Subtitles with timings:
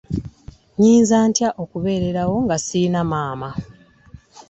[0.73, 3.49] Nnyinza ntya okubeerawo nga ssirina maama.